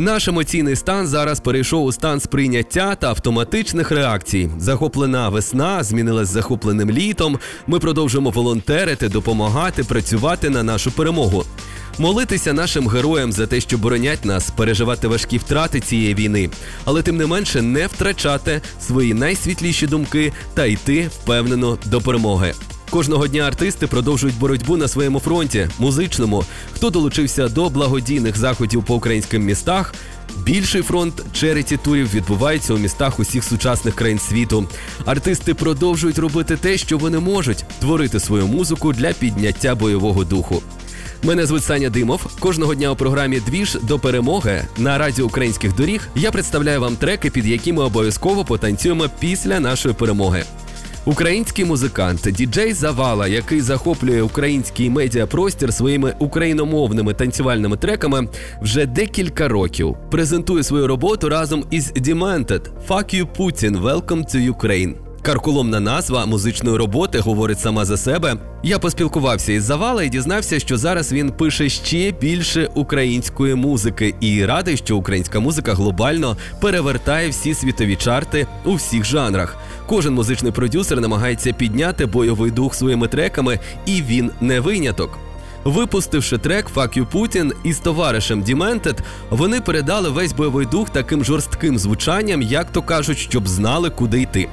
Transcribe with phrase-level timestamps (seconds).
[0.00, 4.50] Наш емоційний стан зараз перейшов у стан сприйняття та автоматичних реакцій.
[4.58, 7.38] Захоплена весна змінилась захопленим літом.
[7.66, 11.44] Ми продовжуємо волонтерити, допомагати, працювати на нашу перемогу.
[11.98, 16.50] Молитися нашим героям за те, що боронять нас, переживати важкі втрати цієї війни,
[16.84, 22.54] але тим не менше не втрачати свої найсвітліші думки та йти впевнено до перемоги.
[22.90, 26.44] Кожного дня артисти продовжують боротьбу на своєму фронті, музичному.
[26.72, 29.94] Хто долучився до благодійних заходів по українським містах?
[30.44, 34.68] Більший фронт череті турів відбувається у містах усіх сучасних країн світу.
[35.04, 40.62] Артисти продовжують робити те, що вони можуть творити свою музику для підняття бойового духу.
[41.22, 42.26] Мене звуть Саня Димов.
[42.40, 47.30] Кожного дня у програмі Двіж до перемоги на радіо українських доріг я представляю вам треки,
[47.30, 50.44] під які ми обов'язково потанцюємо після нашої перемоги.
[51.04, 58.28] Український музикант діджей Завала, який захоплює український медіапростір своїми україномовними танцювальними треками,
[58.62, 64.94] вже декілька років презентує свою роботу разом із Demented «Fuck you Putin, Welcome to Ukraine».
[65.22, 68.36] Карколомна назва музичної роботи говорить сама за себе.
[68.62, 74.44] Я поспілкувався із Завала і дізнався, що зараз він пише ще більше української музики і
[74.44, 79.56] радий, що українська музика глобально перевертає всі світові чарти у всіх жанрах.
[79.90, 85.18] Кожен музичний продюсер намагається підняти бойовий дух своїми треками, і він не виняток.
[85.64, 88.98] Випустивши трек «Fuck you Putin» із товаришем Demented,
[89.30, 94.48] вони передали весь бойовий дух таким жорстким звучанням, як то кажуть, щоб знали, куди йти.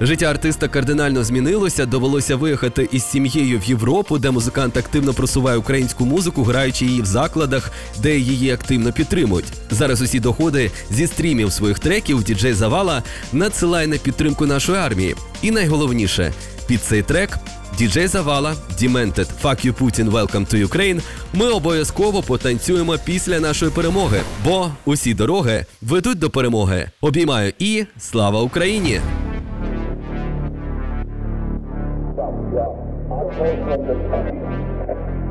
[0.00, 1.86] Життя артиста кардинально змінилося.
[1.86, 7.06] Довелося виїхати із сім'єю в Європу, де музикант активно просуває українську музику, граючи її в
[7.06, 7.70] закладах,
[8.02, 9.52] де її активно підтримують.
[9.70, 15.16] Зараз усі доходи зі стрімів своїх треків діджей Завала надсилає на підтримку нашої армії.
[15.42, 16.32] І найголовніше
[16.66, 17.38] під цей трек.
[17.78, 21.00] Діджей Завала, Demented, Fuck you Putin, Welcome to Ukraine
[21.32, 26.90] Ми обов'язково потанцюємо після нашої перемоги, бо усі дороги ведуть до перемоги.
[27.00, 29.00] Обіймаю і слава Україні!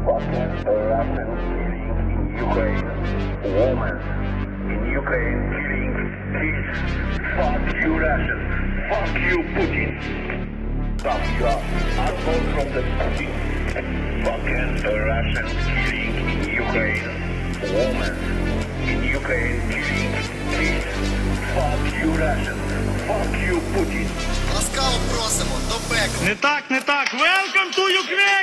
[0.03, 1.19] Russian killing
[2.17, 2.87] in Ukraine.
[4.71, 5.93] In Ukraine killing.
[7.35, 8.39] Fuck you Russian.
[8.89, 9.91] Fuck you Putin.
[11.39, 11.57] Your
[12.03, 12.81] asshole from the.
[14.23, 15.47] Fucking Russian
[15.85, 17.09] killing in Ukraine.
[18.89, 20.13] In Ukraine killing.
[21.53, 22.57] Fuck you Russian.
[23.07, 24.42] Fuck you Putin.
[24.73, 26.27] Ласкаво просимо до пекла.
[26.27, 27.13] Не так, не так.
[27.13, 28.42] Welcome to Ukraine!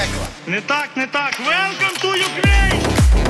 [0.00, 0.26] просимо до пекла.
[0.46, 1.34] Не так, не так.
[1.40, 3.29] Welcome to Ukraine!